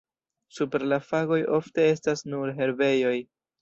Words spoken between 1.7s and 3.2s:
estas nur herbejoj.